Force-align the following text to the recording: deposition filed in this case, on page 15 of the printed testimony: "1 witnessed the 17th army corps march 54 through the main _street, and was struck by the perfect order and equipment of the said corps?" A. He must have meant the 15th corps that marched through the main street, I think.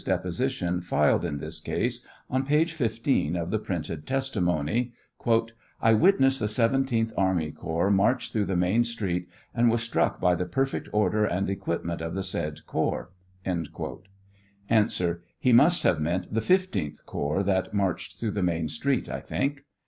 deposition 0.05 0.81
filed 0.81 1.23
in 1.23 1.37
this 1.37 1.59
case, 1.59 2.03
on 2.27 2.43
page 2.43 2.73
15 2.73 3.35
of 3.35 3.51
the 3.51 3.59
printed 3.59 4.07
testimony: 4.07 4.93
"1 5.19 5.49
witnessed 5.99 6.39
the 6.39 6.47
17th 6.47 7.13
army 7.15 7.51
corps 7.51 7.91
march 7.91 8.23
54 8.31 8.31
through 8.31 8.45
the 8.45 8.55
main 8.59 8.81
_street, 8.81 9.27
and 9.53 9.69
was 9.69 9.83
struck 9.83 10.19
by 10.19 10.33
the 10.33 10.47
perfect 10.47 10.89
order 10.91 11.23
and 11.23 11.51
equipment 11.51 12.01
of 12.01 12.15
the 12.15 12.23
said 12.23 12.65
corps?" 12.65 13.11
A. 13.45 14.89
He 15.37 15.53
must 15.53 15.83
have 15.83 15.99
meant 16.01 16.33
the 16.33 16.39
15th 16.41 17.05
corps 17.05 17.43
that 17.43 17.71
marched 17.71 18.19
through 18.19 18.31
the 18.31 18.41
main 18.41 18.69
street, 18.69 19.07
I 19.07 19.19
think. 19.19 19.65